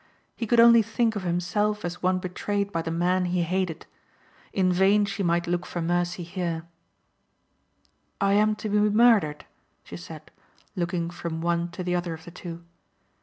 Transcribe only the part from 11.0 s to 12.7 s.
from one to the other of the two.